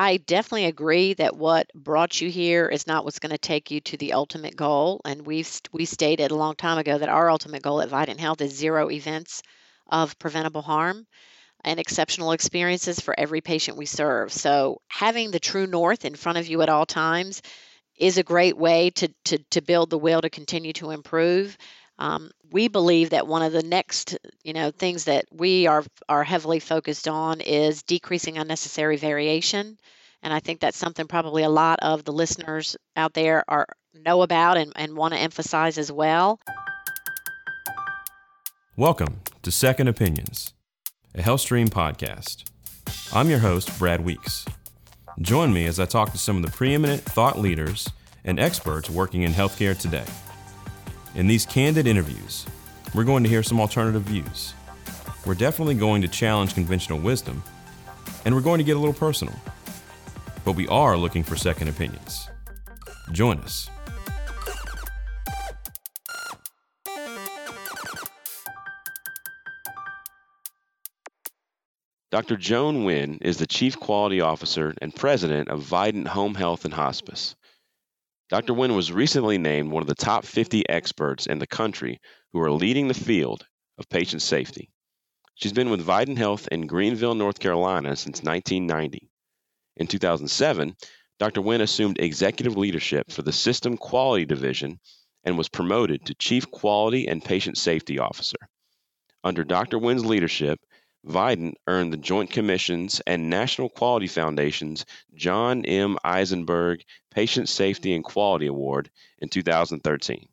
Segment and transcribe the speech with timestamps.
[0.00, 3.82] I definitely agree that what brought you here is not what's going to take you
[3.82, 5.02] to the ultimate goal.
[5.04, 8.40] And we've we stated a long time ago that our ultimate goal at Vidant Health
[8.40, 9.42] is zero events
[9.88, 11.06] of preventable harm
[11.64, 14.32] and exceptional experiences for every patient we serve.
[14.32, 17.42] So having the true north in front of you at all times
[17.98, 21.58] is a great way to to, to build the will to continue to improve.
[22.00, 26.24] Um, we believe that one of the next, you know, things that we are are
[26.24, 29.76] heavily focused on is decreasing unnecessary variation,
[30.22, 34.22] and I think that's something probably a lot of the listeners out there are know
[34.22, 36.40] about and, and want to emphasize as well.
[38.78, 40.54] Welcome to Second Opinions,
[41.14, 42.44] a HealthStream podcast.
[43.12, 44.46] I'm your host, Brad Weeks.
[45.20, 47.90] Join me as I talk to some of the preeminent thought leaders
[48.24, 50.06] and experts working in healthcare today.
[51.16, 52.46] In these candid interviews,
[52.94, 54.54] we're going to hear some alternative views.
[55.26, 57.42] We're definitely going to challenge conventional wisdom,
[58.24, 59.34] and we're going to get a little personal.
[60.44, 62.28] But we are looking for second opinions.
[63.10, 63.68] Join us.
[72.12, 72.36] Dr.
[72.36, 77.34] Joan Wynn is the Chief Quality Officer and President of Vidant Home Health and Hospice.
[78.30, 78.54] Dr.
[78.54, 82.00] Wynn was recently named one of the top 50 experts in the country
[82.32, 83.44] who are leading the field
[83.76, 84.70] of patient safety.
[85.34, 89.10] She's been with Vidant Health in Greenville, North Carolina since 1990.
[89.78, 90.76] In 2007,
[91.18, 91.42] Dr.
[91.42, 94.78] Wynn assumed executive leadership for the System Quality Division
[95.24, 98.38] and was promoted to Chief Quality and Patient Safety Officer.
[99.24, 99.76] Under Dr.
[99.76, 100.60] Wynn's leadership,
[101.04, 104.84] Vidant earned the Joint Commission's and National Quality Foundation's
[105.14, 105.98] John M.
[106.04, 110.28] Eisenberg Patient Safety and Quality Award in 2013.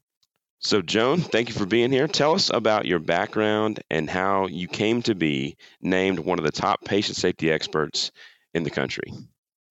[0.60, 2.08] So, Joan, thank you for being here.
[2.08, 6.52] Tell us about your background and how you came to be named one of the
[6.52, 8.12] top patient safety experts
[8.54, 9.14] in the country.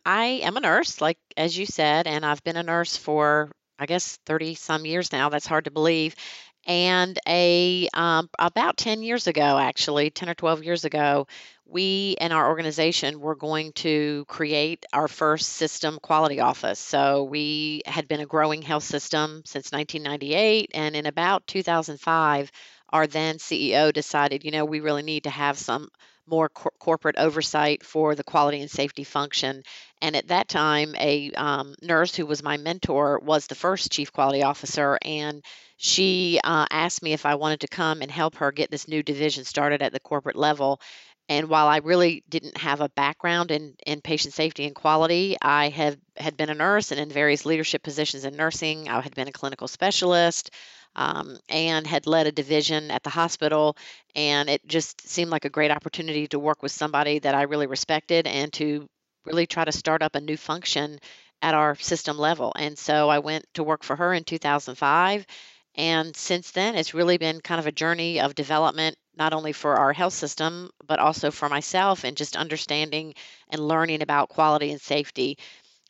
[0.05, 3.87] I am a nurse, like as you said, and I've been a nurse for I
[3.87, 5.29] guess 30 some years now.
[5.29, 6.15] That's hard to believe
[6.67, 11.27] and a um, about 10 years ago actually 10 or 12 years ago
[11.67, 16.79] we and our organization were going to create our first system quality office.
[16.79, 22.53] So we had been a growing health system since 1998 and in about 2005
[22.91, 25.89] our then ceo decided you know we really need to have some
[26.27, 29.63] more cor- corporate oversight for the quality and safety function.
[30.03, 34.13] And at that time, a um, nurse who was my mentor was the first chief
[34.13, 35.43] quality officer, and
[35.77, 39.03] she uh, asked me if I wanted to come and help her get this new
[39.03, 40.81] division started at the corporate level.
[41.29, 45.69] And while I really didn't have a background in, in patient safety and quality, I
[45.71, 48.89] have had been a nurse and in various leadership positions in nursing.
[48.89, 50.51] I had been a clinical specialist
[50.95, 53.77] um, and had led a division at the hospital.
[54.15, 57.67] And it just seemed like a great opportunity to work with somebody that I really
[57.67, 58.89] respected and to
[59.25, 61.01] really try to start up a new function
[61.43, 62.53] at our system level.
[62.57, 65.27] And so I went to work for her in 2005
[65.77, 69.77] and since then, it's really been kind of a journey of development, not only for
[69.77, 73.15] our health system, but also for myself and just understanding
[73.51, 75.39] and learning about quality and safety.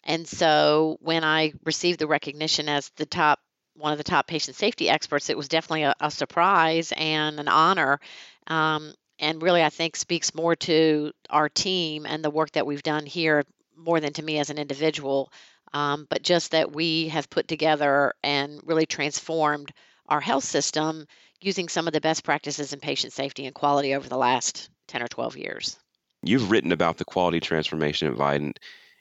[0.05, 3.41] And so when I received the recognition as the top
[3.75, 7.49] one of the top patient safety experts, it was definitely a, a surprise and an
[7.49, 8.01] honor.
[8.47, 12.83] Um, and really, I think speaks more to our team and the work that we've
[12.83, 13.45] done here
[13.77, 15.31] more than to me as an individual
[15.73, 19.73] um, but just that we have put together and really transformed
[20.09, 21.07] our health system
[21.41, 25.03] using some of the best practices in patient safety and quality over the last 10
[25.03, 25.79] or 12 years.
[26.23, 28.59] You've written about the quality transformation at Vidant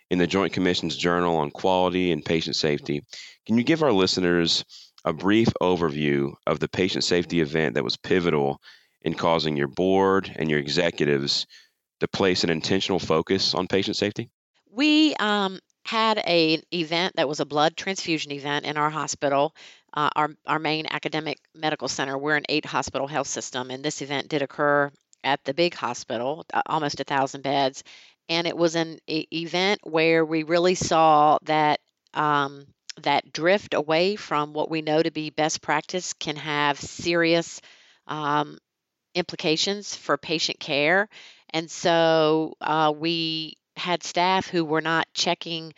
[0.10, 3.02] in the Joint Commission's Journal on Quality and Patient Safety.
[3.46, 4.64] Can you give our listeners
[5.06, 8.62] a brief overview of the patient safety event that was pivotal
[9.02, 11.46] in causing your board and your executives
[12.00, 14.30] to place an intentional focus on patient safety?
[14.72, 19.56] We um, had a event that was a blood transfusion event in our hospital,
[19.96, 22.18] uh, our our main academic medical center.
[22.18, 24.92] We're an eight hospital health system, and this event did occur
[25.24, 27.84] at the big hospital, uh, almost a thousand beds,
[28.30, 31.80] and it was an e- event where we really saw that.
[32.14, 32.66] Um,
[33.02, 37.60] that drift away from what we know to be best practice can have serious
[38.08, 38.58] um,
[39.16, 41.10] implications for patient care.
[41.52, 45.74] And so uh, we had staff who were not checking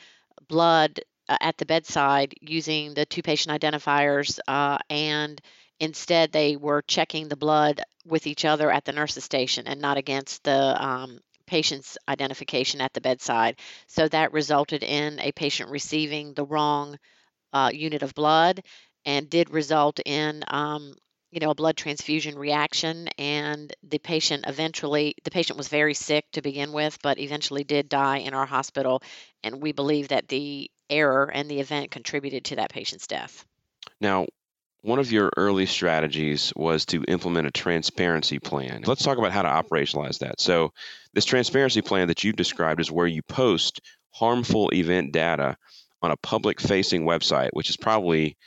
[0.48, 5.42] blood at the bedside using the two patient identifiers, uh, and
[5.80, 9.98] instead they were checking the blood with each other at the nurse's station and not
[9.98, 13.60] against the um, patient's identification at the bedside.
[13.88, 16.98] So that resulted in a patient receiving the wrong
[17.54, 18.62] uh, unit of blood
[19.06, 20.94] and did result in um,
[21.32, 26.26] you know, a blood transfusion reaction, and the patient eventually, the patient was very sick
[26.32, 29.02] to begin with, but eventually did die in our hospital.
[29.44, 33.46] And we believe that the error and the event contributed to that patient's death.
[34.00, 34.28] Now,
[34.82, 38.84] one of your early strategies was to implement a transparency plan.
[38.86, 40.40] Let's talk about how to operationalize that.
[40.40, 40.72] So,
[41.14, 43.82] this transparency plan that you've described is where you post
[44.12, 45.58] harmful event data
[46.02, 48.38] on a public facing website, which is probably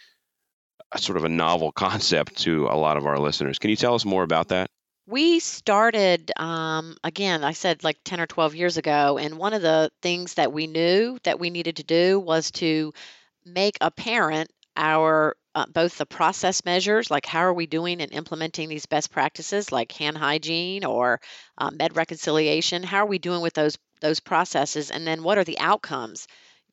[0.92, 3.58] a sort of a novel concept to a lot of our listeners.
[3.58, 4.70] Can you tell us more about that?
[5.10, 9.62] We started, um, again, I said like 10 or 12 years ago, and one of
[9.62, 12.92] the things that we knew that we needed to do was to
[13.44, 18.68] make apparent our uh, both the process measures, like how are we doing and implementing
[18.68, 21.20] these best practices, like hand hygiene or
[21.58, 22.82] uh, med reconciliation.
[22.84, 26.26] How are we doing with those those processes, and then what are the outcomes?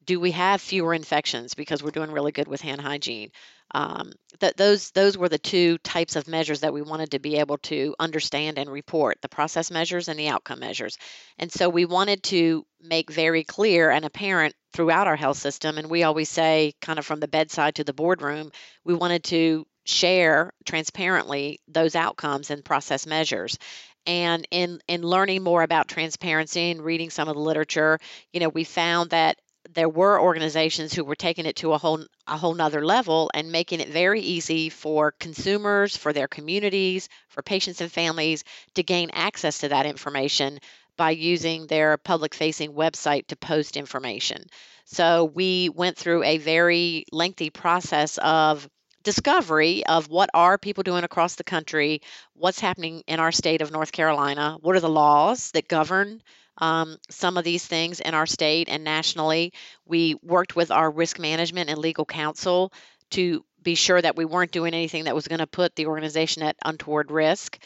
[0.05, 3.31] Do we have fewer infections because we're doing really good with hand hygiene?
[3.71, 7.37] Um, that those those were the two types of measures that we wanted to be
[7.37, 10.97] able to understand and report: the process measures and the outcome measures.
[11.37, 15.77] And so we wanted to make very clear and apparent throughout our health system.
[15.77, 18.51] And we always say, kind of from the bedside to the boardroom,
[18.85, 23.57] we wanted to share transparently those outcomes and process measures
[24.05, 27.99] and in in learning more about transparency and reading some of the literature
[28.33, 29.37] you know we found that
[29.73, 33.51] there were organizations who were taking it to a whole a whole nother level and
[33.51, 38.43] making it very easy for consumers for their communities for patients and families
[38.75, 40.59] to gain access to that information
[40.97, 44.43] by using their public facing website to post information.
[44.85, 48.67] So we went through a very lengthy process of
[49.03, 52.01] discovery of what are people doing across the country,
[52.33, 56.21] what's happening in our state of North Carolina, what are the laws that govern
[56.59, 59.53] um, some of these things in our state and nationally.
[59.85, 62.73] We worked with our risk management and legal counsel
[63.11, 66.43] to be sure that we weren't doing anything that was going to put the organization
[66.43, 67.57] at untoward risk.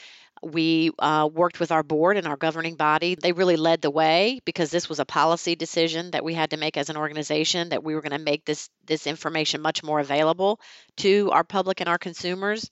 [0.44, 3.14] We uh, worked with our board and our governing body.
[3.14, 6.58] They really led the way because this was a policy decision that we had to
[6.58, 10.00] make as an organization that we were going to make this this information much more
[10.00, 10.60] available
[10.98, 12.72] to our public and our consumers.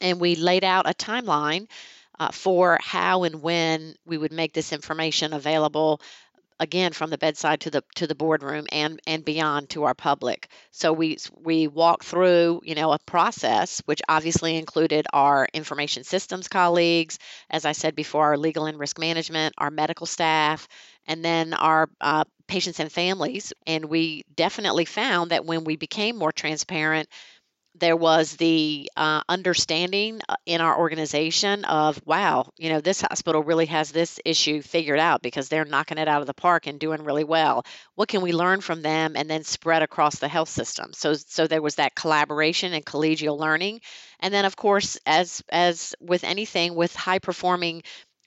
[0.00, 1.66] And we laid out a timeline
[2.18, 6.00] uh, for how and when we would make this information available
[6.58, 10.48] again from the bedside to the to the boardroom and and beyond to our public.
[10.70, 16.48] So we we walked through you know a process which obviously included our information systems
[16.48, 17.18] colleagues
[17.50, 20.66] as i said before our legal and risk management our medical staff
[21.06, 23.52] and then our uh, patients and families.
[23.66, 27.08] And we definitely found that when we became more transparent
[27.78, 33.42] there was the uh, understanding uh, in our organization of wow you know this hospital
[33.42, 36.78] really has this issue figured out because they're knocking it out of the park and
[36.78, 37.64] doing really well.
[37.94, 40.92] What can we learn from them and then spread across the health system?
[40.92, 43.80] So so there was that collaboration and collegial learning.
[44.20, 47.82] And then of course as as with anything with high performing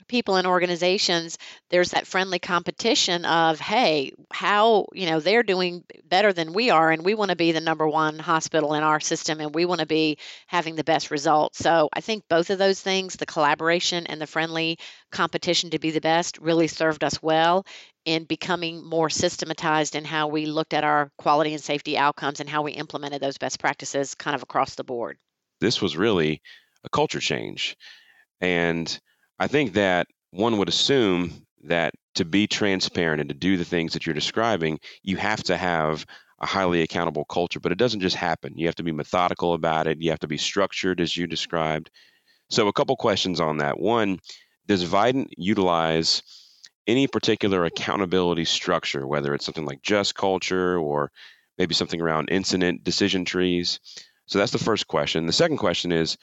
[0.10, 1.38] people in organizations
[1.70, 6.92] there's that friendly competition of hey how you know they're doing better than we are
[6.92, 9.80] and we want to be the number one hospital in our system and we want
[9.80, 10.18] to be
[10.48, 11.60] having the best results.
[11.60, 14.78] So i think both of those things the collaboration and the friendly
[15.12, 17.66] competition to be the best really served us well
[18.06, 22.50] in becoming more systematized in how we looked at our quality and safety outcomes and
[22.50, 25.18] how we implemented those best practices kind of across the board.
[25.62, 26.42] This was really
[26.84, 27.78] a culture change
[28.42, 29.00] and
[29.40, 33.94] I think that one would assume that to be transparent and to do the things
[33.94, 36.06] that you're describing, you have to have
[36.42, 38.58] a highly accountable culture, but it doesn't just happen.
[38.58, 40.02] You have to be methodical about it.
[40.02, 41.90] You have to be structured as you described.
[42.50, 43.80] So, a couple questions on that.
[43.80, 44.20] One,
[44.68, 46.24] does Vidant utilize
[46.88, 51.12] any particular accountability structure, whether it's something like just culture or
[51.58, 53.80] maybe something around incident decision trees?
[54.26, 55.26] So, that's the first question.
[55.26, 56.18] The second question is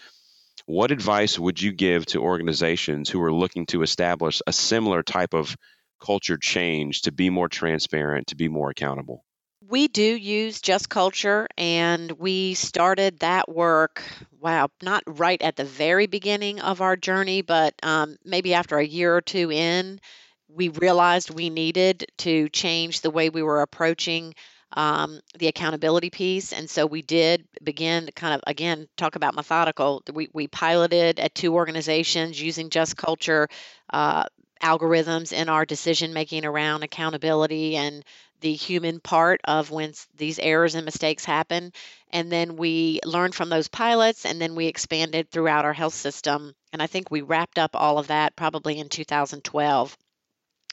[0.66, 5.32] what advice would you give to organizations who are looking to establish a similar type
[5.32, 5.56] of
[6.04, 9.25] culture change to be more transparent, to be more accountable?
[9.68, 14.02] We do use Just Culture, and we started that work,
[14.38, 18.87] wow, not right at the very beginning of our journey, but um, maybe after a
[18.87, 20.00] year or two in,
[20.49, 24.35] we realized we needed to change the way we were approaching
[24.73, 26.52] um, the accountability piece.
[26.52, 30.02] And so we did begin to kind of, again, talk about methodical.
[30.12, 33.49] We, we piloted at two organizations using Just Culture
[33.90, 34.25] uh,
[34.62, 38.04] algorithms in our decision making around accountability and
[38.40, 41.73] the human part of when these errors and mistakes happen.
[42.11, 46.54] And then we learned from those pilots and then we expanded throughout our health system.
[46.73, 49.96] And I think we wrapped up all of that probably in 2012.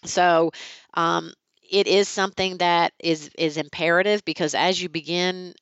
[0.06, 0.52] So
[0.94, 1.34] um,
[1.70, 5.54] it is something that is is imperative because as you begin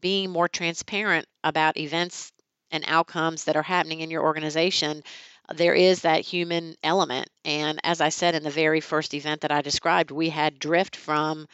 [0.00, 2.32] being more transparent about events
[2.70, 5.02] and outcomes that are happening in your organization,
[5.54, 7.28] there is that human element.
[7.44, 10.96] And as I said in the very first event that I described, we had drift
[10.96, 11.46] from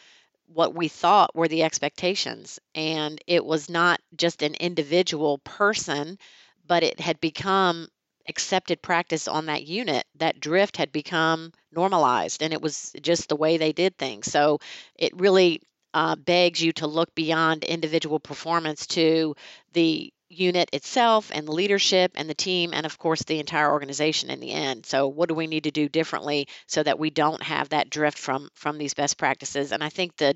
[0.47, 2.59] what we thought were the expectations.
[2.75, 6.17] And it was not just an individual person,
[6.65, 7.87] but it had become
[8.27, 10.05] accepted practice on that unit.
[10.15, 14.31] That drift had become normalized and it was just the way they did things.
[14.31, 14.59] So
[14.95, 15.61] it really
[15.93, 19.35] uh, begs you to look beyond individual performance to
[19.73, 24.31] the unit itself and the leadership and the team and of course the entire organization
[24.31, 27.43] in the end so what do we need to do differently so that we don't
[27.43, 30.35] have that drift from from these best practices and i think the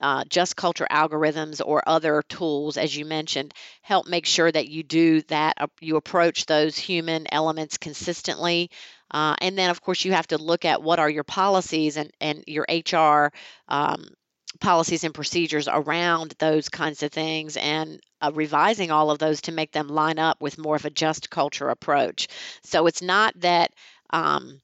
[0.00, 4.82] uh, just culture algorithms or other tools, as you mentioned, help make sure that you
[4.82, 5.56] do that.
[5.80, 8.70] You approach those human elements consistently.
[9.10, 12.10] Uh, and then, of course, you have to look at what are your policies and,
[12.20, 13.32] and your HR
[13.68, 14.08] um,
[14.60, 19.52] policies and procedures around those kinds of things and uh, revising all of those to
[19.52, 22.28] make them line up with more of a just culture approach.
[22.62, 23.72] So it's not that
[24.10, 24.60] um,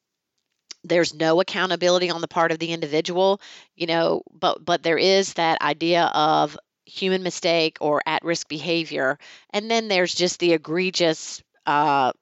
[0.85, 3.41] there's no accountability on the part of the individual,
[3.77, 9.19] you know, but but there is that idea of human mistake or at-risk behavior,
[9.51, 12.13] and then there's just the egregious uh,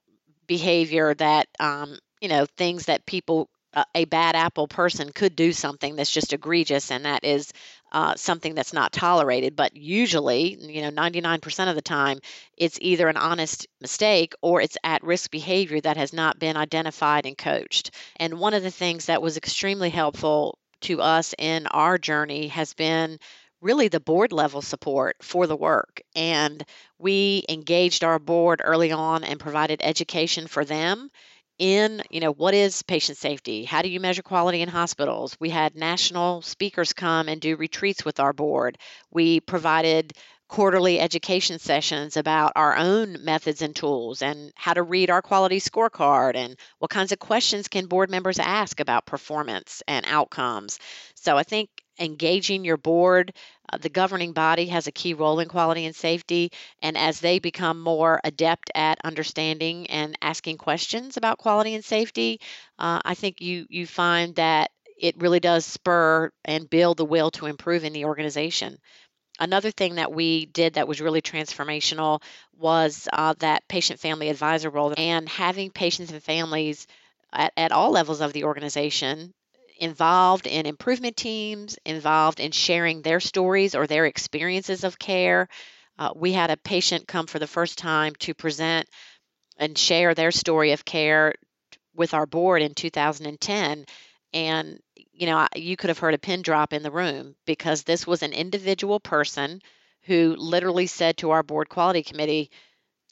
[0.46, 3.48] behavior that um, you know things that people
[3.94, 7.52] a bad apple person could do something that's just egregious and that is
[7.92, 12.18] uh, something that's not tolerated but usually you know 99% of the time
[12.56, 17.26] it's either an honest mistake or it's at risk behavior that has not been identified
[17.26, 21.96] and coached and one of the things that was extremely helpful to us in our
[21.98, 23.18] journey has been
[23.62, 26.02] really the board level support for the work.
[26.14, 26.62] And
[26.98, 31.10] we engaged our board early on and provided education for them
[31.58, 33.64] in you know what is patient safety?
[33.64, 35.36] How do you measure quality in hospitals?
[35.40, 38.78] We had national speakers come and do retreats with our board.
[39.10, 40.12] We provided
[40.48, 45.58] quarterly education sessions about our own methods and tools and how to read our quality
[45.58, 50.78] scorecard and what kinds of questions can board members ask about performance and outcomes.
[51.14, 51.70] So i think
[52.02, 53.32] engaging your board.
[53.72, 56.50] Uh, the governing body has a key role in quality and safety,
[56.82, 62.40] and as they become more adept at understanding and asking questions about quality and safety,
[62.78, 67.30] uh, I think you you find that it really does spur and build the will
[67.32, 68.78] to improve in the organization.
[69.40, 72.22] Another thing that we did that was really transformational
[72.56, 76.86] was uh, that patient family advisor role and having patients and families
[77.32, 79.34] at, at all levels of the organization
[79.82, 85.48] involved in improvement teams, involved in sharing their stories or their experiences of care.
[85.98, 88.88] Uh, we had a patient come for the first time to present
[89.58, 91.34] and share their story of care
[91.96, 93.84] with our board in 2010.
[94.32, 94.78] And,
[95.12, 98.22] you know, you could have heard a pin drop in the room because this was
[98.22, 99.60] an individual person
[100.02, 102.50] who literally said to our board quality committee,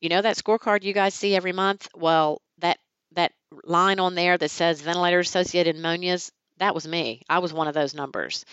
[0.00, 1.89] you know, that scorecard you guys see every month?
[1.97, 2.79] Well, that
[3.12, 3.33] that
[3.65, 7.23] line on there that says ventilator associated pneumonias that was me.
[7.29, 8.45] I was one of those numbers.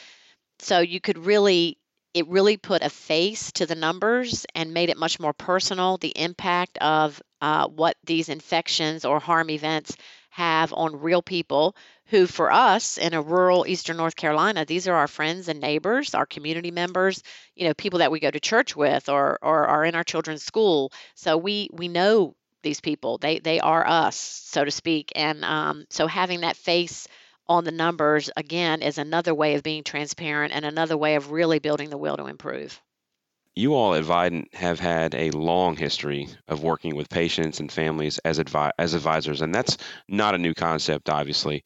[0.59, 1.77] So you could really
[2.13, 6.13] it really put a face to the numbers and made it much more personal the
[6.17, 9.95] impact of uh, what these infections or harm events
[10.31, 11.75] have on real people
[12.07, 16.13] who for us in a rural eastern north carolina these are our friends and neighbors
[16.15, 17.21] our community members
[17.55, 20.43] you know people that we go to church with or or are in our children's
[20.43, 25.43] school so we we know these people they they are us so to speak and
[25.43, 27.07] um, so having that face
[27.49, 31.59] on the numbers again is another way of being transparent and another way of really
[31.59, 32.81] building the will to improve.
[33.55, 38.19] You all at Vidant have had a long history of working with patients and families
[38.19, 39.77] as advi- as advisors, and that's
[40.07, 41.63] not a new concept, obviously.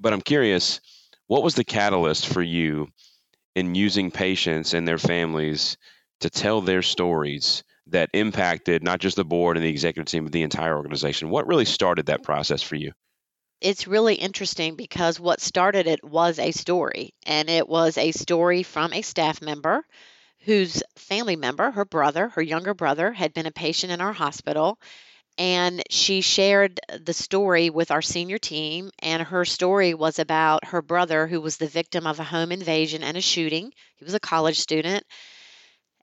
[0.00, 0.80] But I'm curious,
[1.26, 2.88] what was the catalyst for you
[3.54, 5.76] in using patients and their families
[6.20, 10.32] to tell their stories that impacted not just the board and the executive team, but
[10.32, 11.28] the entire organization?
[11.28, 12.92] What really started that process for you?
[13.60, 18.62] It's really interesting because what started it was a story, and it was a story
[18.62, 19.84] from a staff member
[20.40, 24.78] whose family member, her brother, her younger brother, had been a patient in our hospital.
[25.38, 28.90] And she shared the story with our senior team.
[29.00, 33.02] And her story was about her brother, who was the victim of a home invasion
[33.02, 33.72] and a shooting.
[33.96, 35.04] He was a college student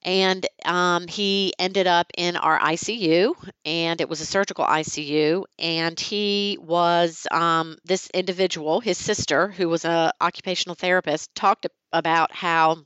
[0.06, 3.34] and um, he ended up in our ICU,
[3.66, 5.46] and it was a surgical ICU.
[5.58, 12.32] And he was um, this individual, his sister, who was a occupational therapist, talked about
[12.32, 12.86] how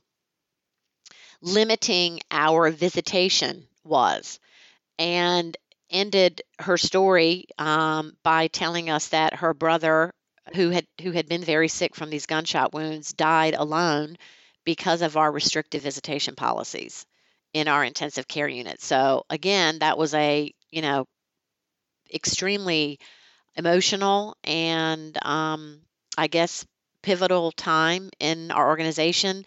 [1.42, 4.40] limiting our visitation was,
[4.98, 5.56] and
[5.90, 10.10] ended her story um, by telling us that her brother,
[10.54, 14.16] who had who had been very sick from these gunshot wounds, died alone
[14.74, 17.04] because of our restrictive visitation policies
[17.52, 18.80] in our intensive care unit.
[18.80, 21.06] So again, that was a, you know,
[22.12, 22.98] extremely
[23.56, 25.80] emotional and um,
[26.18, 26.66] I guess
[27.02, 29.44] pivotal time in our organization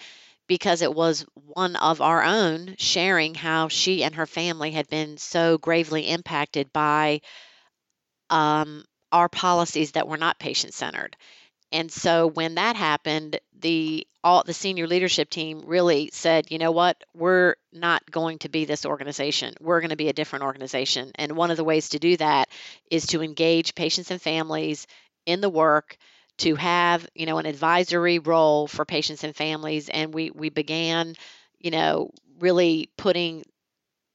[0.47, 5.17] because it was one of our own sharing how she and her family had been
[5.17, 7.21] so gravely impacted by
[8.29, 11.15] um, our policies that were not patient centered.
[11.73, 16.71] And so when that happened, the all the senior leadership team really said, you know
[16.71, 19.55] what, we're not going to be this organization.
[19.59, 21.11] We're going to be a different organization.
[21.15, 22.47] And one of the ways to do that
[22.89, 24.87] is to engage patients and families
[25.25, 25.97] in the work
[26.39, 31.15] to have you know an advisory role for patients and families and we we began
[31.59, 33.43] you know really putting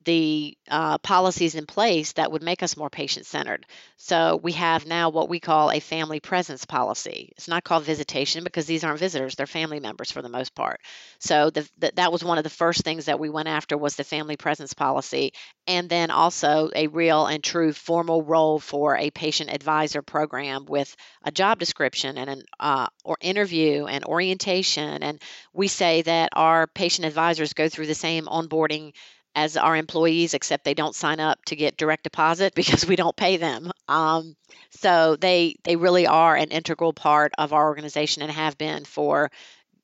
[0.09, 3.67] the uh, policies in place that would make us more patient centered.
[3.99, 7.35] So we have now what we call a family presence policy.
[7.37, 10.81] It's not called visitation because these aren't visitors; they're family members for the most part.
[11.19, 13.97] So the, the, that was one of the first things that we went after was
[13.97, 15.35] the family presence policy,
[15.67, 20.97] and then also a real and true formal role for a patient advisor program with
[21.23, 25.03] a job description and an uh, or interview and orientation.
[25.03, 25.21] And
[25.53, 28.95] we say that our patient advisors go through the same onboarding
[29.39, 33.17] as our employees, except they don't sign up to get direct deposit because we don't
[33.17, 33.71] pay them.
[33.89, 34.37] Um,
[34.71, 39.31] so they they really are an integral part of our organization and have been for,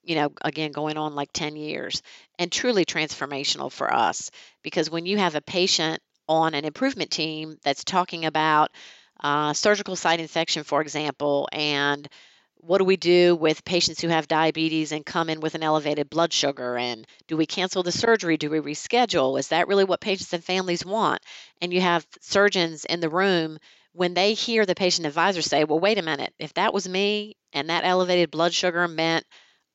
[0.02, 2.02] you know, again going on like 10 years,
[2.38, 4.30] and truly transformational for us
[4.62, 8.70] because when you have a patient on an improvement team that's talking about
[9.22, 12.08] uh, surgical site infection, for example, and
[12.66, 16.08] what do we do with patients who have diabetes and come in with an elevated
[16.08, 16.78] blood sugar?
[16.78, 18.36] And do we cancel the surgery?
[18.36, 19.38] Do we reschedule?
[19.38, 21.22] Is that really what patients and families want?
[21.60, 23.58] And you have surgeons in the room
[23.92, 27.36] when they hear the patient advisor say, well, wait a minute, if that was me
[27.52, 29.24] and that elevated blood sugar meant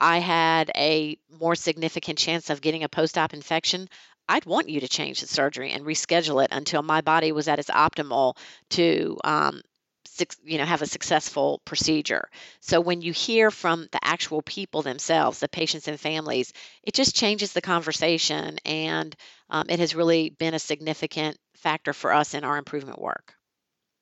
[0.02, 3.88] I had a more significant chance of getting a post op infection,
[4.28, 7.60] I'd want you to change the surgery and reschedule it until my body was at
[7.60, 8.36] its optimal
[8.72, 9.62] to um,
[10.44, 12.30] you know have a successful procedure.
[12.60, 17.16] So when you hear from the actual people themselves the patients and families it just
[17.16, 19.16] changes the conversation and
[19.50, 23.36] um, it has really been a significant factor for us in our improvement work.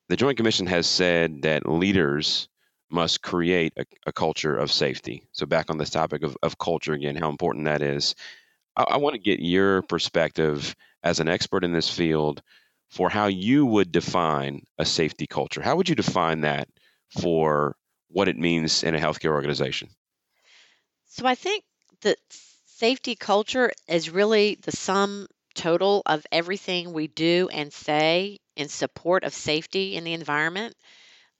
[0.08, 2.48] The joint commission has said that leaders
[2.90, 5.28] must create a, a culture of safety.
[5.32, 8.14] So back on this topic of, of culture again how important that is.
[8.76, 12.42] I, I want to get your perspective as an expert in this field
[12.88, 15.60] for how you would define a safety culture.
[15.60, 16.68] How would you define that
[17.20, 17.76] for
[18.08, 19.90] what it means in a healthcare organization?
[21.06, 21.64] So I think
[22.02, 22.18] that
[22.66, 29.24] safety culture is really the sum total of everything we do and say in support
[29.24, 30.74] of safety in the environment.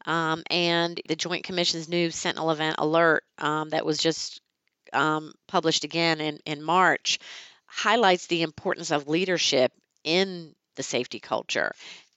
[0.06, 4.40] Um, and the Joint Commission's new Sentinel Event Alert um, that was just
[4.92, 7.18] um, published again in, in March
[7.66, 9.70] highlights the importance of leadership
[10.02, 11.72] in the safety culture.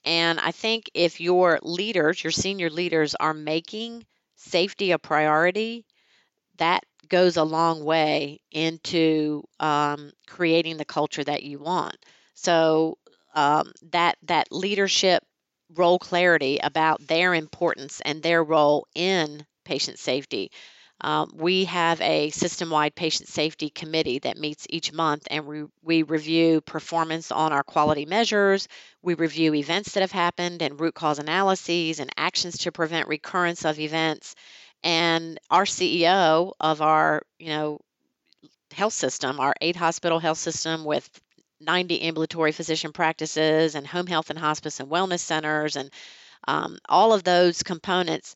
[0.05, 4.05] And I think if your leaders, your senior leaders, are making
[4.37, 5.85] safety a priority,
[6.57, 11.97] that goes a long way into um, creating the culture that you want.
[12.35, 12.97] So
[13.35, 15.23] um, that that leadership
[15.75, 20.51] role clarity about their importance and their role in patient safety
[21.01, 25.63] um, we have a system wide patient safety committee that meets each month and we,
[25.83, 28.67] we review performance on our quality measures.
[29.01, 33.65] We review events that have happened and root cause analyses and actions to prevent recurrence
[33.65, 34.35] of events.
[34.83, 37.79] And our CEO of our, you know,
[38.71, 41.09] health system, our eight hospital health system with
[41.59, 45.89] 90 ambulatory physician practices and home health and hospice and wellness centers and
[46.47, 48.35] um, all of those components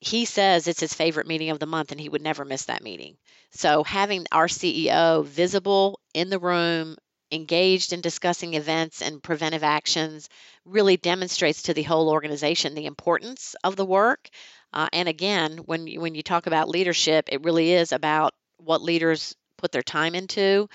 [0.00, 2.82] he says it's his favorite meeting of the month and he would never miss that
[2.82, 3.16] meeting.
[3.50, 6.96] So having our CEO visible in the room,
[7.30, 10.28] engaged in discussing events and preventive actions
[10.64, 14.28] really demonstrates to the whole organization the importance of the work.
[14.72, 18.82] Uh, and again, when you, when you talk about leadership, it really is about what
[18.82, 20.68] leaders put their time into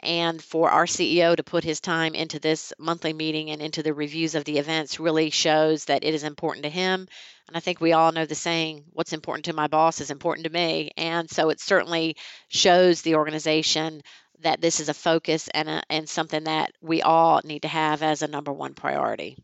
[0.00, 3.94] and for our CEO to put his time into this monthly meeting and into the
[3.94, 7.08] reviews of the events really shows that it is important to him.
[7.48, 10.46] And I think we all know the saying, what's important to my boss is important
[10.46, 10.90] to me.
[10.96, 12.16] And so it certainly
[12.48, 14.02] shows the organization
[14.40, 18.02] that this is a focus and, a, and something that we all need to have
[18.02, 19.36] as a number one priority.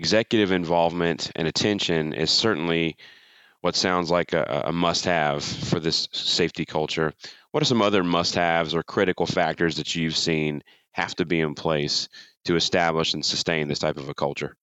[0.00, 2.96] Executive involvement and attention is certainly
[3.62, 7.12] what sounds like a, a must have for this safety culture.
[7.52, 11.40] What are some other must haves or critical factors that you've seen have to be
[11.40, 12.08] in place
[12.44, 14.56] to establish and sustain this type of a culture?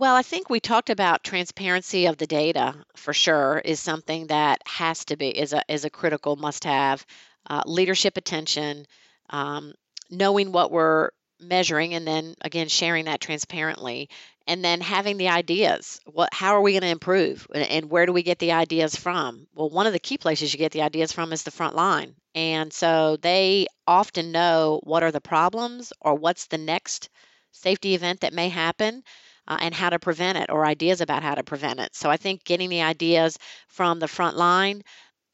[0.00, 4.60] Well, I think we talked about transparency of the data for sure is something that
[4.66, 7.06] has to be is a is a critical must have.
[7.46, 8.86] Uh, leadership attention,
[9.30, 9.74] um,
[10.10, 14.08] knowing what we're measuring and then again sharing that transparently
[14.46, 16.00] and then having the ideas.
[16.06, 19.46] What how are we going to improve and where do we get the ideas from?
[19.54, 22.14] Well one of the key places you get the ideas from is the front line.
[22.34, 27.08] And so they often know what are the problems or what's the next
[27.52, 29.02] safety event that may happen
[29.46, 31.94] uh, and how to prevent it or ideas about how to prevent it.
[31.94, 34.82] So i think getting the ideas from the front line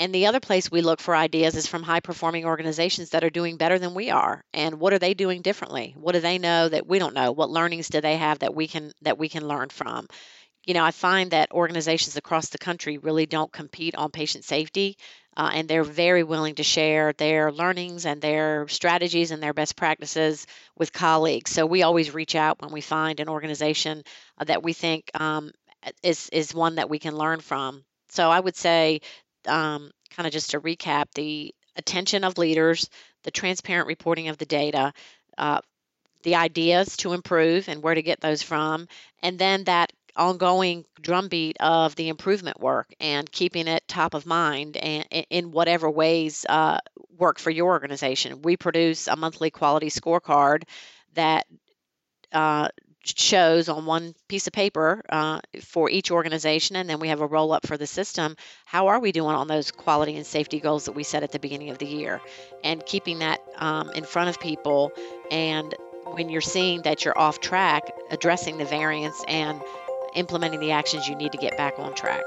[0.00, 3.28] and the other place we look for ideas is from high performing organizations that are
[3.28, 4.42] doing better than we are.
[4.54, 5.94] And what are they doing differently?
[5.94, 7.32] What do they know that we don't know?
[7.32, 10.08] What learnings do they have that we can that we can learn from?
[10.66, 14.96] You know, I find that organizations across the country really don't compete on patient safety,
[15.36, 19.76] uh, and they're very willing to share their learnings and their strategies and their best
[19.76, 21.50] practices with colleagues.
[21.50, 24.02] So we always reach out when we find an organization
[24.38, 25.50] uh, that we think um,
[26.02, 27.84] is is one that we can learn from.
[28.08, 29.02] So I would say
[29.46, 32.88] um, kind of just to recap the attention of leaders,
[33.24, 34.92] the transparent reporting of the data,
[35.38, 35.60] uh,
[36.22, 38.88] the ideas to improve and where to get those from,
[39.22, 44.76] and then that ongoing drumbeat of the improvement work and keeping it top of mind
[44.76, 46.78] and in whatever ways uh,
[47.16, 48.42] work for your organization.
[48.42, 50.64] We produce a monthly quality scorecard
[51.14, 51.46] that
[52.32, 52.68] uh,
[53.04, 57.26] shows on one piece of paper uh, for each organization, and then we have a
[57.26, 58.36] roll up for the system.
[58.66, 61.38] How are we doing on those quality and safety goals that we set at the
[61.38, 62.20] beginning of the year?
[62.62, 64.92] And keeping that um, in front of people,
[65.30, 69.60] and when you're seeing that you're off track, addressing the variance and
[70.14, 72.24] implementing the actions you need to get back on track.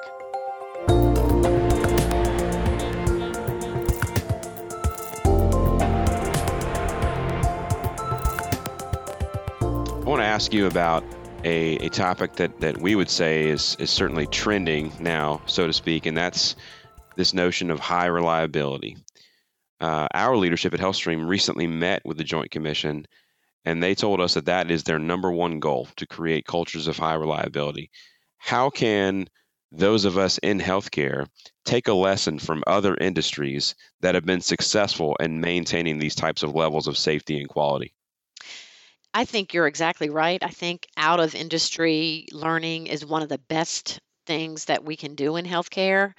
[10.03, 11.01] I want to ask you about
[11.45, 15.71] a, a topic that, that we would say is, is certainly trending now, so to
[15.71, 16.57] speak, and that's
[17.15, 18.97] this notion of high reliability.
[19.79, 23.07] Uh, our leadership at HealthStream recently met with the Joint Commission,
[23.63, 26.97] and they told us that that is their number one goal to create cultures of
[26.97, 27.89] high reliability.
[28.39, 29.29] How can
[29.71, 31.27] those of us in healthcare
[31.63, 36.55] take a lesson from other industries that have been successful in maintaining these types of
[36.55, 37.93] levels of safety and quality?
[39.13, 40.41] I think you're exactly right.
[40.43, 45.15] I think out of industry learning is one of the best things that we can
[45.15, 46.13] do in healthcare.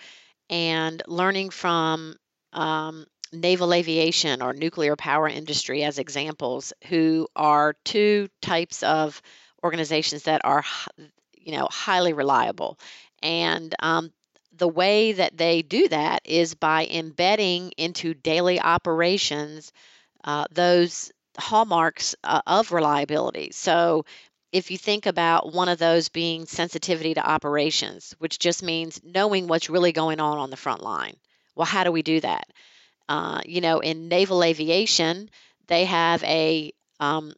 [0.50, 2.16] And learning from
[2.52, 9.22] um, naval aviation or nuclear power industry as examples, who are two types of
[9.64, 10.64] organizations that are,
[11.36, 12.78] you know, highly reliable.
[13.22, 14.12] And um,
[14.56, 19.72] the way that they do that is by embedding into daily operations
[20.24, 23.50] uh, those hallmarks uh, of reliability.
[23.52, 24.04] So,
[24.52, 29.48] if you think about one of those being sensitivity to operations, which just means knowing
[29.48, 31.16] what's really going on on the front line.
[31.56, 32.46] Well, how do we do that?
[33.08, 35.28] Uh, you know, in naval aviation,
[35.66, 37.32] they have a um,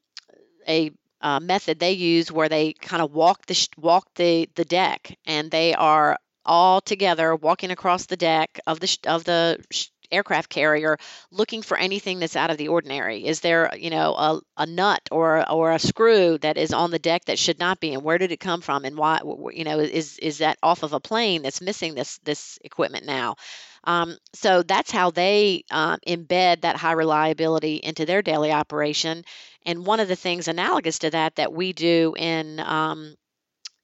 [0.68, 5.16] a uh, method they use where they kind of walk the walk the the deck,
[5.26, 9.62] and they are all together walking across the deck of the of the
[10.10, 10.98] aircraft carrier
[11.30, 13.26] looking for anything that's out of the ordinary?
[13.26, 16.98] Is there you know a, a nut or or a screw that is on the
[16.98, 17.94] deck that should not be?
[17.94, 18.84] And where did it come from?
[18.84, 19.20] And why
[19.52, 23.36] you know is is that off of a plane that's missing this this equipment now?
[23.84, 29.24] Um, so that's how they uh, embed that high reliability into their daily operation.
[29.64, 33.14] And one of the things analogous to that that we do in um,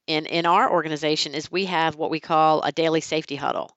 [0.06, 3.70] in in our organization is we have what we call a daily safety huddle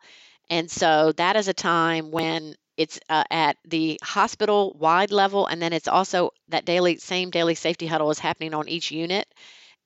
[0.49, 5.61] and so that is a time when it's uh, at the hospital wide level, and
[5.61, 9.27] then it's also that daily same daily safety huddle is happening on each unit.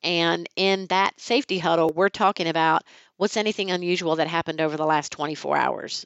[0.03, 2.83] And in that safety huddle, we're talking about
[3.17, 6.05] what's anything unusual that happened over the last 24 hours.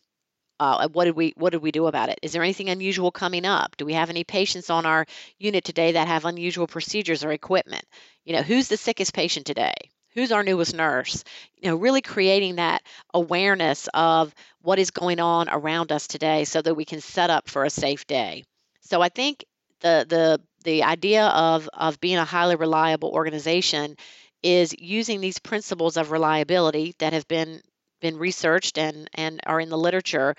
[0.59, 2.19] Uh, what did we what did we do about it?
[2.23, 3.75] Is there anything unusual coming up?
[3.77, 5.05] Do we have any patients on our
[5.39, 7.85] unit today that have unusual procedures or equipment?
[8.25, 9.75] You know, who's the sickest patient today?
[10.13, 11.23] Who's our newest nurse?
[11.61, 16.61] You know really creating that awareness of what is going on around us today so
[16.61, 18.43] that we can set up for a safe day.
[18.81, 19.45] So i think
[19.81, 23.95] the the the idea of of being a highly reliable organization
[24.41, 27.61] is using these principles of reliability that have been
[28.01, 30.35] been researched and and are in the literature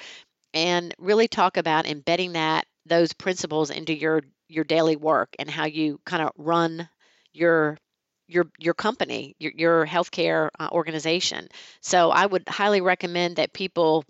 [0.54, 5.64] and really talk about embedding that those principles into your your daily work and how
[5.64, 6.88] you kind of run
[7.32, 7.78] your
[8.26, 11.48] your your company, your, your healthcare uh, organization.
[11.80, 14.04] So I would highly recommend that people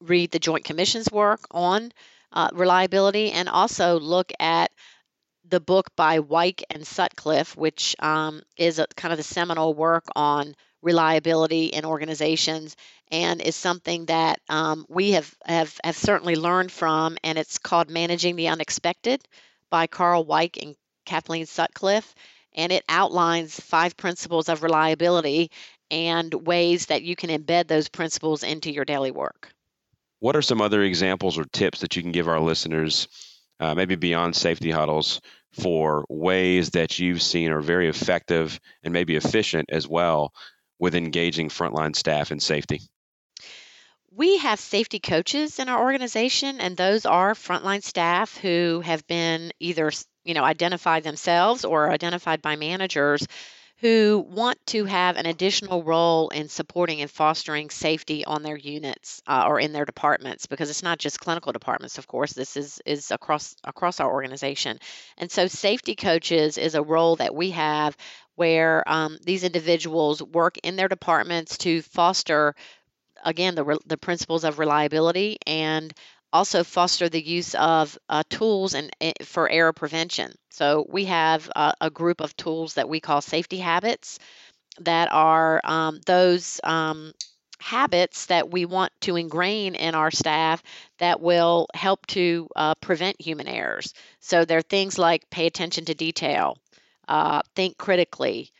[0.00, 1.92] read the Joint Commission's work on
[2.32, 4.70] uh, reliability and also look at
[5.48, 10.04] the book by Weick and Sutcliffe, which um, is a, kind of the seminal work
[10.16, 12.76] on reliability in organizations
[13.10, 17.90] and is something that um, we have, have, have certainly learned from, and it's called
[17.90, 19.22] Managing the Unexpected
[19.70, 22.14] by Karl Weick and Kathleen Sutcliffe,
[22.54, 25.50] and it outlines five principles of reliability
[25.90, 29.52] and ways that you can embed those principles into your daily work.
[30.20, 33.08] What are some other examples or tips that you can give our listeners,
[33.60, 35.20] uh, maybe beyond safety huddles,
[35.52, 40.32] for ways that you've seen are very effective and maybe efficient as well
[40.78, 42.80] with engaging frontline staff in safety?
[44.10, 49.52] We have safety coaches in our organization, and those are frontline staff who have been
[49.60, 49.90] either
[50.24, 53.26] you know identified themselves or identified by managers
[53.78, 59.20] who want to have an additional role in supporting and fostering safety on their units
[59.26, 62.80] uh, or in their departments because it's not just clinical departments of course this is
[62.86, 64.78] is across across our organization.
[65.18, 67.96] And so safety coaches is a role that we have
[68.36, 72.54] where um, these individuals work in their departments to foster
[73.24, 75.92] again the, the principles of reliability and
[76.34, 80.34] also foster the use of uh, tools and eh, for error prevention.
[80.50, 84.18] So we have uh, a group of tools that we call safety habits
[84.80, 87.12] that are um, those um,
[87.60, 90.62] habits that we want to ingrain in our staff
[90.98, 93.94] that will help to uh, prevent human errors.
[94.20, 96.58] So there are things like pay attention to detail,
[97.08, 98.50] uh, think critically,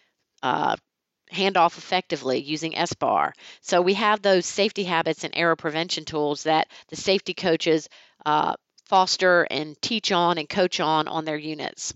[1.34, 3.32] uh, hand off effectively using SBAR.
[3.60, 7.88] So we have those safety habits and error prevention tools that the safety coaches
[8.26, 8.54] uh,
[8.86, 11.94] foster and teach on and coach on on their units.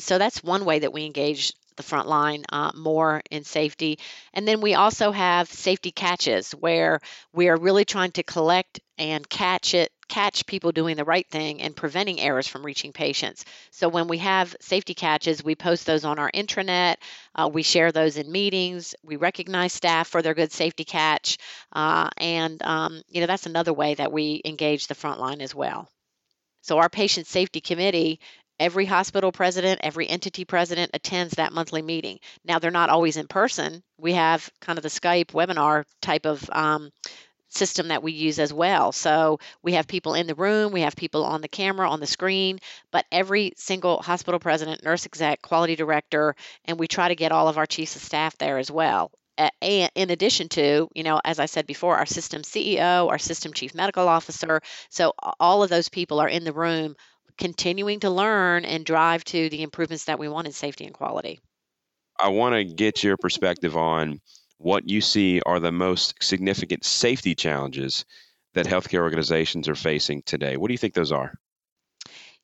[0.00, 3.98] So that's one way that we engage the front line uh, more in safety.
[4.34, 7.00] And then we also have safety catches where
[7.32, 11.62] we are really trying to collect and catch it catch people doing the right thing
[11.62, 13.44] and preventing errors from reaching patients.
[13.70, 16.96] So when we have safety catches, we post those on our intranet.
[17.34, 18.94] Uh, we share those in meetings.
[19.04, 21.38] We recognize staff for their good safety catch,
[21.72, 25.54] uh, and um, you know that's another way that we engage the front line as
[25.54, 25.88] well.
[26.62, 28.20] So our patient safety committee
[28.60, 32.20] every hospital president, every entity president attends that monthly meeting.
[32.44, 33.82] Now, they're not always in person.
[33.98, 36.90] We have kind of the Skype webinar type of um,
[37.48, 38.92] system that we use as well.
[38.92, 42.06] So we have people in the room, we have people on the camera, on the
[42.06, 42.60] screen,
[42.92, 47.48] but every single hospital president, nurse exec, quality director, and we try to get all
[47.48, 49.10] of our chiefs of staff there as well.
[49.38, 53.54] And in addition to, you know, as I said before, our system CEO, our system
[53.54, 54.60] chief medical officer.
[54.90, 56.94] So all of those people are in the room
[57.40, 61.40] continuing to learn and drive to the improvements that we want in safety and quality.
[62.20, 64.20] I want to get your perspective on
[64.58, 68.04] what you see are the most significant safety challenges
[68.52, 70.58] that healthcare organizations are facing today.
[70.58, 71.32] What do you think those are?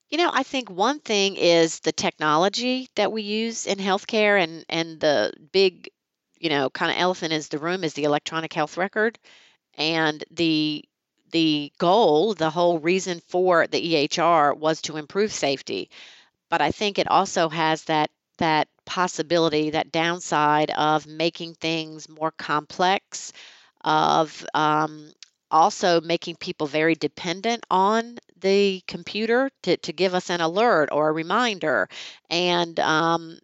[0.08, 4.64] You know, I think one thing is the technology that we use in healthcare, and
[4.68, 5.90] and the big,
[6.38, 9.18] you know, kind of elephant is the room is the electronic health record,
[9.76, 10.84] and the
[11.36, 15.90] the goal, the whole reason for the EHR was to improve safety,
[16.48, 22.30] but I think it also has that that possibility, that downside of making things more
[22.30, 23.34] complex,
[23.82, 25.12] of um,
[25.50, 31.10] also making people very dependent on the computer to, to give us an alert or
[31.10, 31.86] a reminder.
[32.30, 33.38] And um,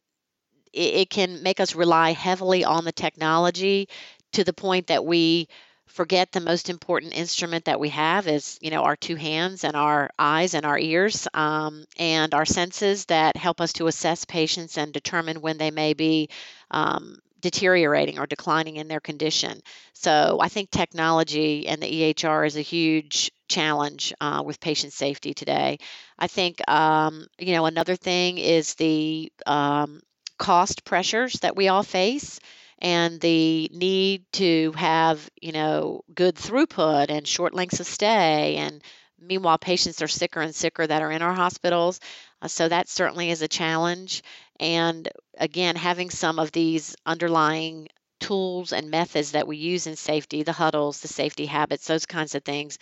[0.72, 3.90] it, it can make us rely heavily on the technology
[4.32, 5.46] to the point that we
[5.92, 9.76] forget the most important instrument that we have is you know our two hands and
[9.76, 14.78] our eyes and our ears um, and our senses that help us to assess patients
[14.78, 16.28] and determine when they may be
[16.70, 19.60] um, deteriorating or declining in their condition.
[19.92, 25.34] So i think technology and the ehr is a huge challenge uh, with patient safety
[25.34, 25.78] today.
[26.18, 30.00] I think um, you know another thing is the um,
[30.38, 32.40] cost pressures that we all face
[32.82, 38.56] and the need to have, you know, good throughput and short lengths of stay.
[38.56, 38.82] And
[39.20, 42.00] meanwhile, patients are sicker and sicker that are in our hospitals.
[42.42, 44.24] Uh, so that certainly is a challenge.
[44.58, 50.42] And again, having some of these underlying tools and methods that we use in safety,
[50.42, 52.78] the huddles, the safety habits, those kinds of things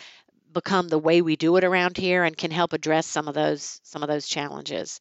[0.52, 3.80] become the way we do it around here and can help address some of those
[3.84, 4.98] some of those challenges.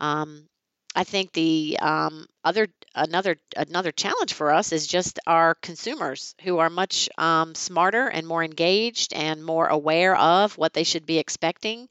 [0.00, 0.48] Um,
[0.94, 6.58] I think the um, other another another challenge for us is just our consumers who
[6.58, 11.18] are much um, smarter and more engaged and more aware of what they should be
[11.18, 11.88] expecting.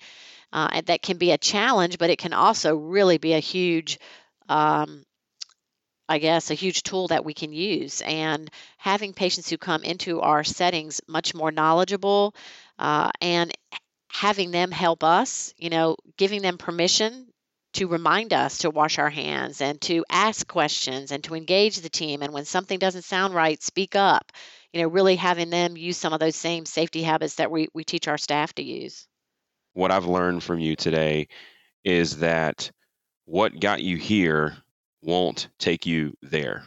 [0.53, 3.99] Uh, and that can be a challenge, but it can also really be a huge,
[4.49, 5.05] um,
[6.09, 8.01] I guess, a huge tool that we can use.
[8.01, 12.35] And having patients who come into our settings much more knowledgeable
[12.77, 13.51] uh, and
[14.09, 17.30] having them help us, you know, giving them permission
[17.73, 21.89] to remind us to wash our hands and to ask questions and to engage the
[21.89, 22.21] team.
[22.21, 24.31] And when something doesn't sound right, speak up.
[24.73, 27.83] You know, really having them use some of those same safety habits that we, we
[27.83, 29.07] teach our staff to use.
[29.73, 31.27] What I've learned from you today
[31.83, 32.71] is that
[33.25, 34.57] what got you here
[35.01, 36.63] won't take you there.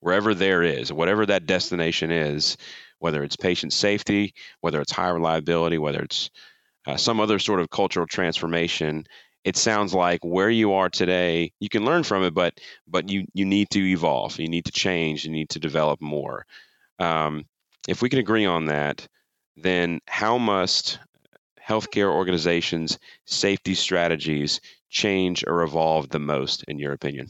[0.00, 2.56] Wherever there is, whatever that destination is,
[2.98, 6.30] whether it's patient safety, whether it's high reliability, whether it's
[6.86, 9.06] uh, some other sort of cultural transformation,
[9.48, 13.24] it sounds like where you are today, you can learn from it, but but you
[13.32, 16.44] you need to evolve, you need to change, you need to develop more.
[16.98, 17.46] Um,
[17.88, 19.08] if we can agree on that,
[19.56, 20.98] then how must
[21.66, 27.28] healthcare organizations' safety strategies change or evolve the most, in your opinion?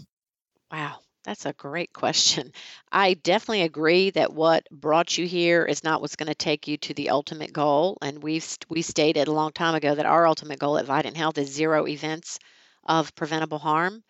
[0.72, 2.52] Wow, that's a great question.
[2.92, 6.78] I definitely agree that what brought you here is not what's going to take you
[6.78, 7.98] to the ultimate goal.
[8.00, 11.36] And we've we stated a long time ago that our ultimate goal at Vidant Health
[11.36, 12.38] is zero events
[12.86, 14.02] of preventable harm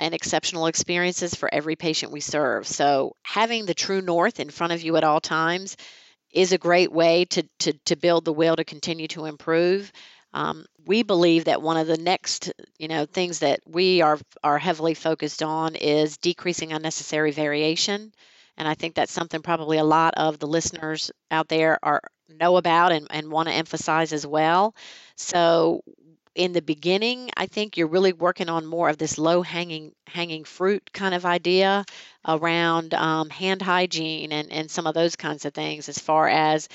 [0.00, 2.66] and exceptional experiences for every patient we serve.
[2.66, 5.76] So having the true north in front of you at all times
[6.32, 9.92] is a great way to, to, to build the will to continue to improve.
[10.34, 14.58] Um, we believe that one of the next, you know, things that we are are
[14.58, 18.12] heavily focused on is decreasing unnecessary variation,
[18.56, 22.56] and I think that's something probably a lot of the listeners out there are know
[22.56, 24.74] about and, and want to emphasize as well.
[25.16, 25.82] So
[26.34, 30.44] in the beginning, I think you're really working on more of this low hanging hanging
[30.44, 31.84] fruit kind of idea
[32.28, 36.68] around um, hand hygiene and, and some of those kinds of things as far as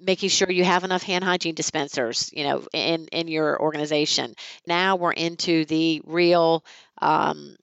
[0.00, 4.34] making sure you have enough hand hygiene dispensers you know in in your organization
[4.66, 6.64] now we're into the real
[7.00, 7.56] um,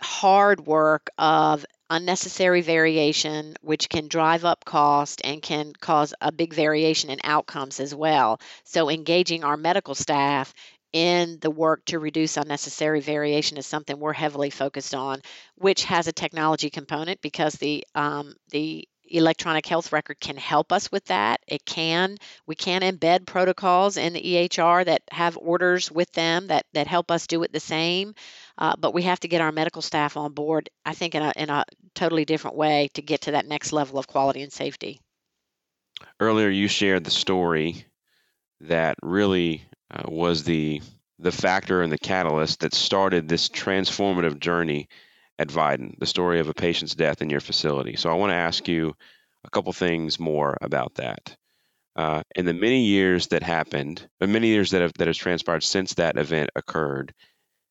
[0.00, 6.52] hard work of unnecessary variation, which can drive up cost and can cause a big
[6.52, 8.40] variation in outcomes as well.
[8.64, 10.52] So, engaging our medical staff
[10.92, 15.20] in the work to reduce unnecessary variation is something we're heavily focused on,
[15.56, 20.90] which has a technology component because the um, the electronic health record can help us
[20.92, 21.40] with that.
[21.46, 22.16] It can.
[22.46, 27.10] We can embed protocols in the EHR that have orders with them that that help
[27.10, 28.14] us do it the same.
[28.56, 31.32] Uh, but we have to get our medical staff on board, I think, in a,
[31.36, 35.00] in a totally different way to get to that next level of quality and safety.
[36.20, 37.84] Earlier, you shared the story
[38.60, 40.82] that really uh, was the
[41.20, 44.88] the factor and the catalyst that started this transformative journey
[45.38, 47.96] at Vidant, the story of a patient's death in your facility.
[47.96, 48.94] So I want to ask you
[49.44, 51.36] a couple things more about that.
[51.96, 55.62] Uh, in the many years that happened, the many years that have that has transpired
[55.62, 57.12] since that event occurred,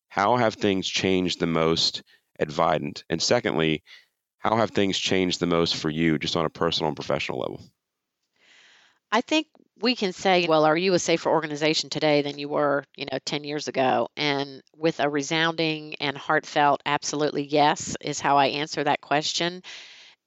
[0.10, 2.04] how have things changed the most
[2.40, 3.04] at Vidant?
[3.10, 3.84] And secondly,
[4.40, 7.62] how have things changed the most for you just on a personal and professional level?
[9.12, 9.48] I think
[9.82, 13.20] we can say, well, are you a safer organization today than you were, you know,
[13.26, 14.10] 10 years ago?
[14.18, 19.62] And with a resounding and heartfelt absolutely yes is how I answer that question.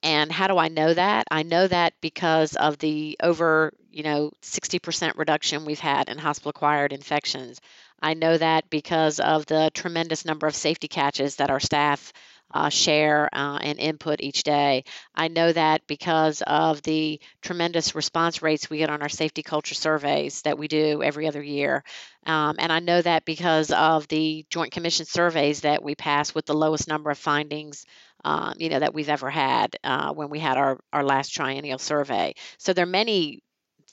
[0.03, 1.27] And how do I know that?
[1.31, 6.51] I know that because of the over, you know, 60% reduction we've had in hospital
[6.51, 7.61] acquired infections.
[8.01, 12.13] I know that because of the tremendous number of safety catches that our staff
[12.53, 14.85] uh, share uh, and input each day.
[15.15, 19.75] I know that because of the tremendous response rates we get on our safety culture
[19.75, 21.85] surveys that we do every other year.
[22.27, 26.47] Um, and I know that because of the Joint Commission surveys that we pass with
[26.47, 27.85] the lowest number of findings.
[28.23, 31.79] Um, you know that we've ever had uh, when we had our, our last triennial
[31.79, 32.35] survey.
[32.59, 33.43] So there are many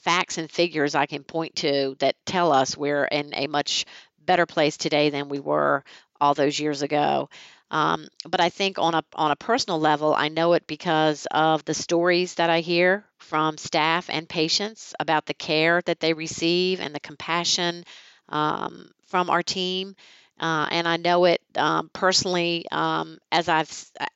[0.02, 3.84] facts and figures I can point to that tell us we're in a much
[4.24, 5.82] better place today than we were
[6.20, 7.30] all those years ago.
[7.70, 11.64] Um, but I think on a on a personal level, I know it because of
[11.64, 16.80] the stories that I hear from staff and patients about the care that they receive
[16.80, 17.84] and the compassion
[18.30, 19.96] um, from our team.
[20.40, 23.70] Uh, and I know it um, personally um, as I've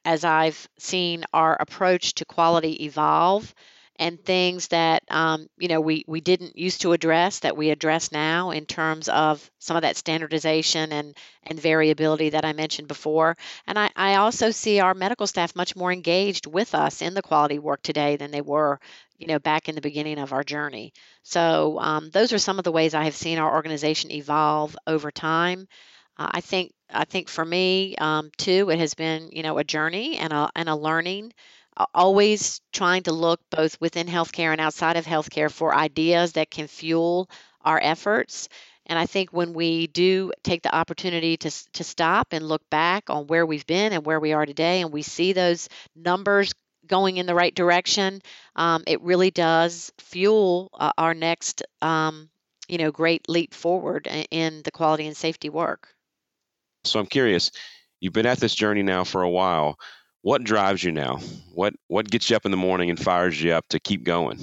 [0.05, 3.53] as I've seen our approach to quality evolve
[4.03, 8.11] and things that um, you know we we didn't used to address that we address
[8.13, 13.37] now in terms of some of that standardization and and variability that I mentioned before.
[13.67, 17.23] And I, I also see our medical staff much more engaged with us in the
[17.23, 18.81] quality work today than they were
[19.19, 20.93] you know back in the beginning of our journey.
[21.23, 25.11] So um, those are some of the ways I have seen our organization evolve over
[25.11, 25.69] time.
[26.19, 29.65] Uh, I think I think for me um, too, it has been you know a
[29.65, 31.33] journey and a and a learning
[31.95, 36.67] always trying to look both within healthcare and outside of healthcare for ideas that can
[36.67, 37.31] fuel
[37.63, 38.49] our efforts.
[38.87, 43.11] And I think when we do take the opportunity to, to stop and look back
[43.11, 46.53] on where we've been and where we are today, and we see those numbers
[46.87, 48.21] going in the right direction,
[48.57, 52.29] um, it really does fuel uh, our next, um,
[52.69, 55.95] you know, great leap forward in the quality and safety work.
[56.85, 57.53] So I'm curious,
[58.01, 59.79] you've been at this journey now for a while
[60.23, 61.19] what drives you now?
[61.53, 64.41] What what gets you up in the morning and fires you up to keep going?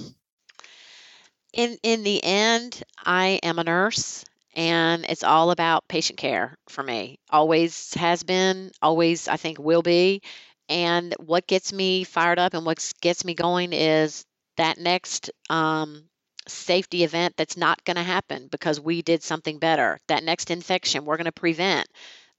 [1.54, 4.26] In in the end, I am a nurse
[4.56, 7.20] and it's all about patient care for me.
[7.30, 10.22] Always has been, always I think will be.
[10.68, 14.26] And what gets me fired up and what gets me going is
[14.58, 16.04] that next um,
[16.48, 20.00] safety event that's not going to happen because we did something better.
[20.08, 21.88] That next infection we're going to prevent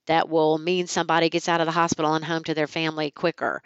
[0.07, 3.61] that will mean somebody gets out of the hospital and home to their family quicker.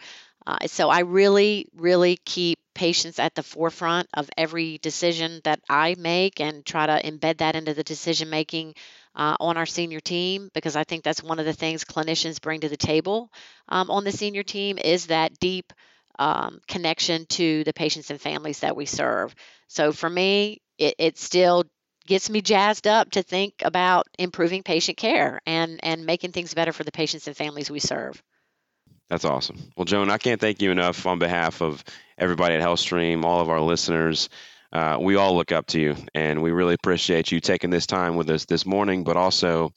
[0.48, 5.96] Uh, so I really, really keep patients at the forefront of every decision that I
[5.98, 8.76] make and try to embed that into the decision making
[9.16, 12.60] uh, on our senior team because I think that's one of the things clinicians bring
[12.62, 13.32] to the table
[13.70, 15.72] um, on the senior team is that deep
[16.20, 19.34] um, connection to the patients and families that we serve.
[19.68, 21.64] So for me, it, it still
[22.06, 26.72] gets me jazzed up to think about improving patient care and and making things better
[26.72, 28.22] for the patients and families we serve.
[29.10, 29.58] That's awesome.
[29.78, 31.84] Well, Joan, I can't thank you enough on behalf of
[32.18, 34.30] everybody at HealthStream, all of our listeners.
[34.72, 38.16] Uh, we all look up to you, and we really appreciate you taking this time
[38.16, 39.04] with us this morning.
[39.04, 39.72] But also,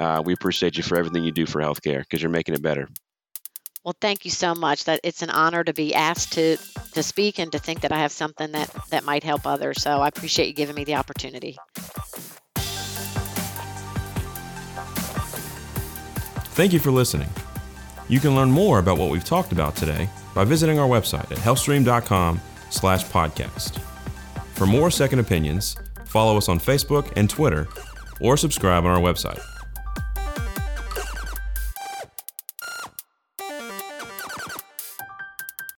[0.00, 2.88] uh, we appreciate you for everything you do for healthcare because you're making it better.
[3.84, 4.84] Well, thank you so much.
[4.84, 6.56] That it's an honor to be asked to
[6.92, 9.82] to speak and to think that I have something that that might help others.
[9.82, 11.58] So I appreciate you giving me the opportunity.
[16.54, 17.28] Thank you for listening.
[18.08, 21.38] You can learn more about what we've talked about today by visiting our website at
[21.38, 23.78] healthstream.com/podcast.
[24.54, 27.66] For more second opinions, follow us on Facebook and Twitter
[28.20, 29.40] or subscribe on our website.